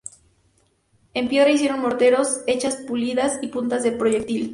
En 1.13 1.27
piedra, 1.29 1.51
hicieron 1.51 1.79
morteros, 1.81 2.41
hachas 2.47 2.77
pulidas 2.87 3.37
y 3.43 3.49
puntas 3.49 3.83
de 3.83 3.91
proyectil. 3.91 4.49